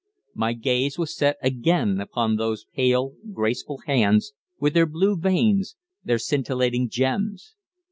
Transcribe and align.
My 0.33 0.53
gaze 0.53 0.97
was 0.97 1.15
set 1.15 1.37
again 1.43 1.99
upon 2.01 2.35
those 2.37 2.65
pale, 2.73 3.13
graceful 3.31 3.81
hands 3.85 4.33
with 4.59 4.73
their 4.73 4.87
blue 4.87 5.15
veins, 5.15 5.75
their 6.03 6.17
scintillating 6.17 6.89
gems. 6.89 7.53